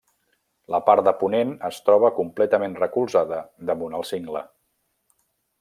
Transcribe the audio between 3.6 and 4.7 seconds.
damunt el cingle.